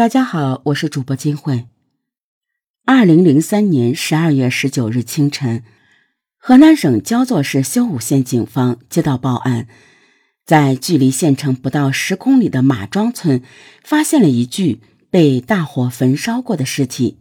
[0.00, 1.66] 大家好，我是主播金慧。
[2.86, 5.62] 二零零三年十二月十九日清晨，
[6.38, 9.68] 河南省焦作市修武县警方接到报案，
[10.46, 13.42] 在距离县城不到十公里的马庄村，
[13.84, 17.18] 发现了一具被大火焚烧过的尸体。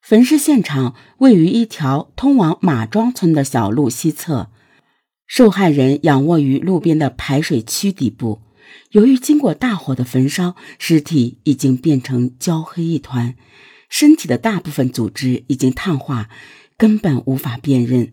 [0.00, 4.52] 焚尸现场位于一条通往马庄村的小路西侧，
[5.26, 8.42] 受害人仰卧于路边的排水渠底部。
[8.90, 13.34] 由于经过大火的焚烧，尸体已经变成焦黑一团，
[13.88, 16.28] 身体的大部分组织已经碳化，
[16.76, 18.12] 根本无法辨认。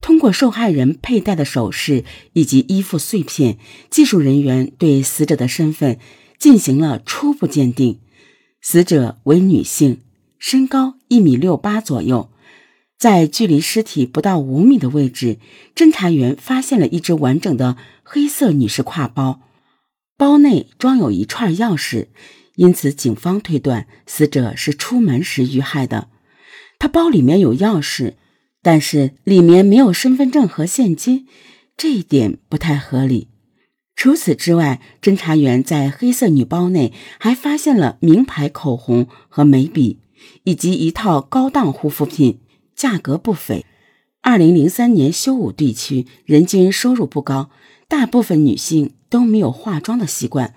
[0.00, 3.58] 通过受害人佩戴的首饰以及衣服碎片，
[3.88, 5.98] 技术人员对死者的身份
[6.38, 8.00] 进行了初步鉴定。
[8.60, 10.00] 死者为女性，
[10.38, 12.30] 身高一米六八左右。
[12.98, 15.38] 在距离尸体不到五米的位置，
[15.74, 19.40] 侦查员发现了一只完整的黑色女士挎包。
[20.22, 22.06] 包内装有一串钥匙，
[22.54, 26.10] 因此警方推断死者是出门时遇害的。
[26.78, 28.12] 他包里面有钥匙，
[28.62, 31.26] 但是里面没有身份证和现金，
[31.76, 33.30] 这一点不太合理。
[33.96, 39.98] 除此之外，侦查员在黑色女包内还发现了名牌口红和眉笔，
[40.44, 42.38] 以及一套高档护肤品，
[42.76, 43.66] 价格不菲。
[44.20, 47.50] 二零零三年修武地区人均收入不高，
[47.88, 48.92] 大部分女性。
[49.12, 50.54] 都没有化妆的习惯，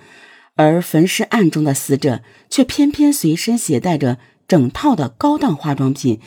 [0.56, 4.18] 而焚尸案中的死者却偏偏随身携带着
[4.48, 6.22] 整套的高档化妆品。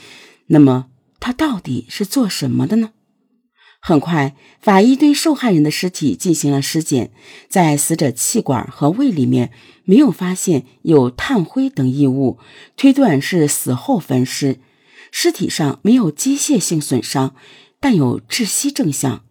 [0.48, 2.90] 那么，他到底是做什么的呢？
[3.80, 7.12] 很快，法医对受害人的尸体进行了尸检，
[7.48, 9.50] 在死者气管和胃里面
[9.84, 12.38] 没有发现有炭灰等异物，
[12.76, 14.58] 推断是死后焚尸。
[15.10, 17.34] 尸体上没有机械性损伤，
[17.80, 19.24] 但有窒息症象。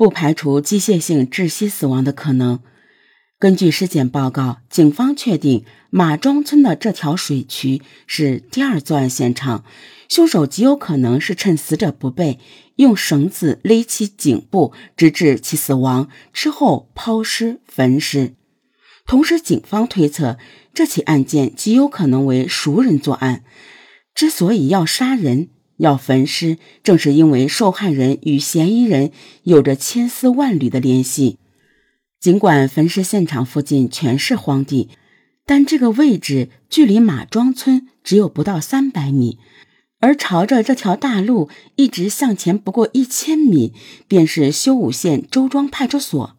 [0.00, 2.60] 不排除机械性窒息死亡的可能。
[3.38, 9.62] 根据尸检报告，警方确定马庄村的这条水渠是第二作案现场，
[10.08, 12.38] 凶手极有可能是趁死者不备，
[12.76, 18.32] 用绳子勒其颈部，直至其死亡之后抛尸焚尸。
[19.04, 20.38] 同时，警方推测
[20.72, 23.44] 这起案件极有可能为熟人作案。
[24.14, 25.50] 之所以要杀人。
[25.80, 29.10] 要焚尸，正是因为受害人与嫌疑人
[29.42, 31.38] 有着千丝万缕的联系。
[32.20, 34.90] 尽管焚尸现场附近全是荒地，
[35.46, 39.38] 但这个位置距离马庄村只有不到三百米，
[40.00, 43.72] 而朝着这条大路一直向前不过一千米，
[44.06, 46.36] 便是修武县周庄派出所。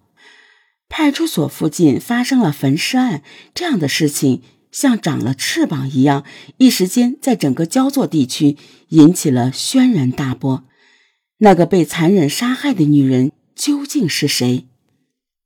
[0.87, 3.23] 派出所附近发生了焚尸案，
[3.55, 4.43] 这样的事情。
[4.71, 6.23] 像长了翅膀一样，
[6.57, 8.57] 一时间在整个焦作地区
[8.89, 10.63] 引起了轩然大波。
[11.39, 14.65] 那个被残忍杀害的女人究竟是谁？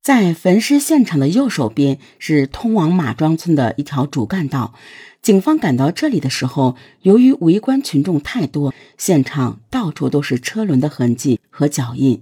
[0.02, 4.76] 在焚尸现场的右手边是通往马庄村的一条主干道。
[5.22, 12.22] 警方赶到这里的时候，由于围观群众太多，现场到处都是车轮的痕迹和脚印。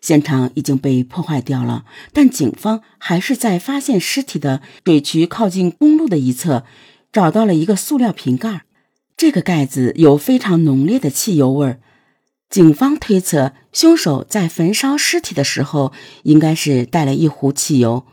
[0.00, 6.64] 现场已经被破坏掉了，但警方还是在发现尸体的水渠靠近公路的一侧，
[7.12, 8.62] 找到了一个塑料瓶盖。
[9.16, 11.80] 这个盖子有非常浓烈的汽油味儿。
[12.48, 15.92] 警方推测，凶手在焚烧尸体的时候，
[16.22, 18.06] 应该是带了一壶汽油。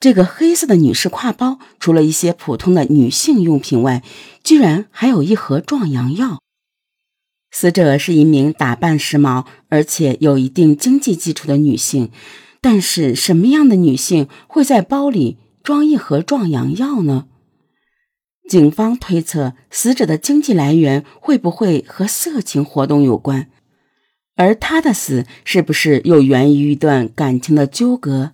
[0.00, 4.02] 这个黑色的女士挎包，除了一些普通的女性用品外，
[4.42, 6.40] 居然还有一盒壮阳药。
[7.52, 12.10] 死者是一名打扮时髦而且有一定经济基础的女性，
[12.62, 17.26] 但是什么样的女性会在包里装一盒壮阳药呢？
[18.48, 23.48] 警方推测，死者的经济来源会不会和色情活动有关？
[24.34, 28.32] 而她的死是不是又源于一段感情的纠葛？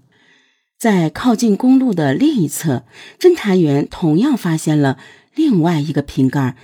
[0.79, 2.85] 在靠近公路的另一侧，
[3.19, 4.97] 侦查员同样发现了
[5.35, 6.57] 另外一个瓶盖。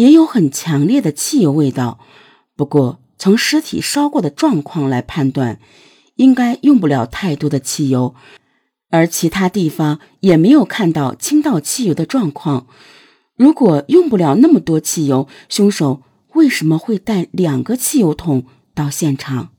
[0.00, 1.98] 也有很强烈的汽油味道，
[2.56, 5.60] 不过从尸体烧过的状况来判断，
[6.16, 8.14] 应该用不了太多的汽油，
[8.88, 12.66] 而其他地方也没有看到倾倒汽油的状况。
[13.36, 16.02] 如果用不了那么多汽油，凶手
[16.32, 19.50] 为什么会带两个汽油桶到现场？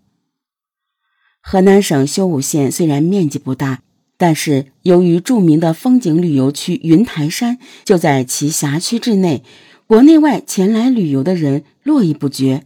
[1.43, 3.83] 河南省修武县虽然面积不大，
[4.17, 9.43] 但是由于著名的风景旅游区云台山就在其辖区之内。
[9.91, 12.63] 国内外前来旅游的人络绎不绝，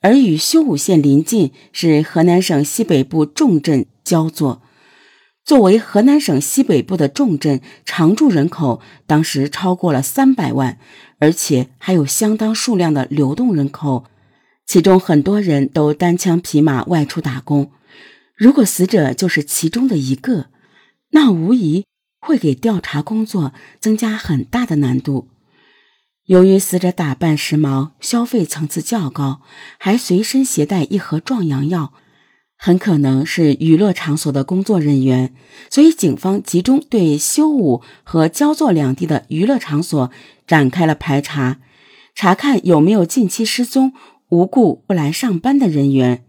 [0.00, 4.62] 而与修武县临近是河南省西北部重镇焦作。
[5.44, 10.78] 作为河南省西北部的重镇，常住人口当时超过了三百万，
[11.18, 14.04] 而且还有相当数量的流动人口，
[14.64, 17.72] 其中很多人都单枪匹马外出打工。
[18.36, 20.46] 如果死者就是其中的一个，
[21.10, 21.84] 那无疑
[22.20, 25.26] 会给调查工作增加很大的难度。
[26.28, 29.40] 由于死者打扮时髦，消费层次较高，
[29.78, 31.94] 还随身携带一盒壮阳药，
[32.58, 35.34] 很可能是娱乐场所的工作人员。
[35.70, 40.10] 所以，警方集中对修武和焦作两地的娱乐场所
[40.46, 41.60] 展开了排查，
[42.14, 43.94] 查看有没有近期失踪、
[44.28, 46.26] 无故不来上班的人员。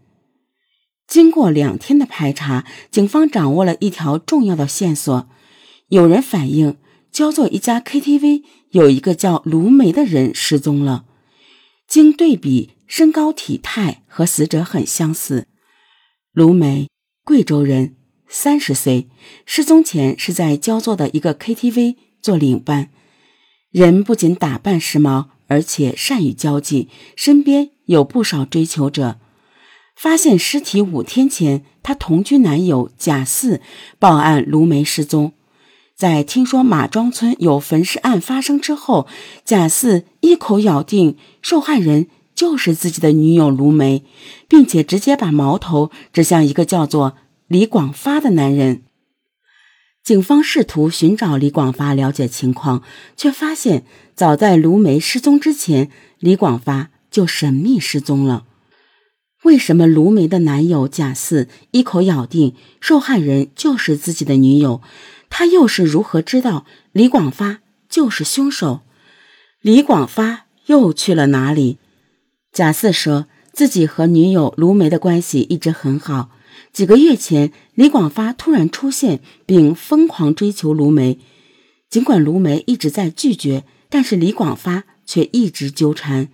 [1.06, 5.28] 经过两天的排查，警方掌握了一条重要的线索：
[5.88, 6.78] 有人反映。
[7.20, 11.04] 焦作一家 KTV 有一个叫卢梅的人失踪了。
[11.86, 15.46] 经对比，身高体态和死者很相似。
[16.32, 16.88] 卢梅，
[17.22, 17.94] 贵州人，
[18.26, 19.10] 三十岁，
[19.44, 22.88] 失踪前是在焦作的一个 KTV 做领班。
[23.70, 29.20] 人不仅打扮时髦，而且善于交际，身边有不少追求者。
[29.94, 33.60] 发现尸体五天前，她同居男友贾四
[33.98, 35.34] 报案卢梅失踪。
[36.00, 39.06] 在听说马庄村有焚尸案发生之后，
[39.44, 44.02] 贾四一口咬定受害人就是自己的女友卢梅，
[44.48, 47.16] 并且直接把矛头指向一个叫做
[47.48, 48.80] 李广发的男人。
[50.02, 52.82] 警方试图寻找李广发了解情况，
[53.14, 58.44] 却发现早在卢梅失踪之前，李广发就神秘失踪了。
[59.42, 64.80] 为什么卢梅的男友贾四一口咬定受害人就是自己的女友？
[65.30, 68.80] 他又是如何知道李广发就是凶手？
[69.62, 71.78] 李广发又去了哪里？
[72.52, 76.30] 贾四说自己和女友卢梅的关系一直很好。
[76.72, 81.18] 几个月前，李广发突然出现，并疯狂追求卢梅。
[81.88, 86.28] 尽管卢梅一直在拒绝，但是李广发却一直纠缠。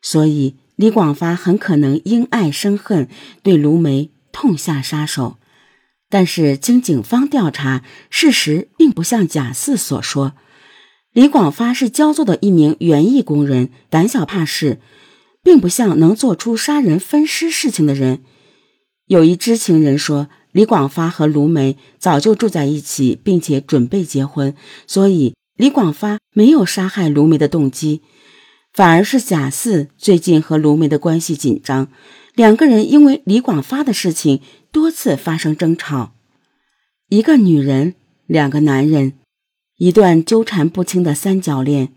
[0.00, 3.08] 所以，李广发很可能因爱生恨，
[3.42, 5.38] 对卢梅痛下杀手。
[6.12, 10.34] 但是经警方调查，事实并不像贾四所说。
[11.14, 14.78] 李广发是焦作的一名园艺工人，胆小怕事，
[15.42, 18.20] 并不像能做出杀人分尸事情的人。
[19.06, 24.54] 有一知情人说，李广发和卢梅早就住在一起，并且准备结婚，
[24.86, 28.02] 所以李广发没有杀害卢梅的动机，
[28.74, 31.88] 反而是贾四最近和卢梅的关系紧张。
[32.34, 34.40] 两个人因为李广发的事情
[34.70, 36.14] 多次发生争吵，
[37.10, 37.94] 一个女人，
[38.26, 39.12] 两个男人，
[39.76, 41.92] 一段纠缠不清的三角恋。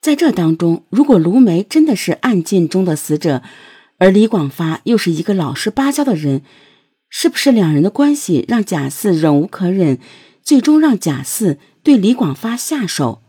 [0.00, 3.42] 在这当中，如果卢梅真的是案件中的死者，
[3.96, 6.42] 而李广发又是一个老实巴交的人，
[7.08, 9.98] 是不是两人的关系让贾四忍无可忍，
[10.42, 13.22] 最终让贾四对李广发下手？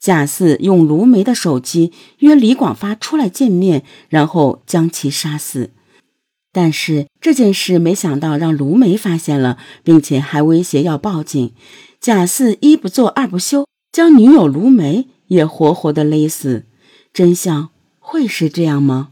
[0.00, 5.70] 贾四用卢梅的手机约李广发出来见面，然后将其杀死。
[6.52, 11.52] 但是这件事没想到让卢梅发现了，并且还威胁要报警。
[12.00, 16.66] 贾四一不做二不休，将女友卢梅也活活的勒死。
[17.12, 19.10] 真相会是这样吗？